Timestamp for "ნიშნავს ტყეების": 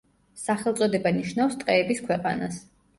1.19-2.05